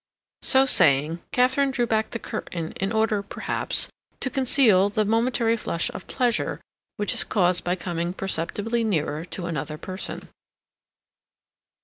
[0.41, 3.87] So saying, Katharine drew back the curtain in order, perhaps,
[4.21, 6.59] to conceal the momentary flush of pleasure
[6.97, 10.29] which is caused by coming perceptibly nearer to another person.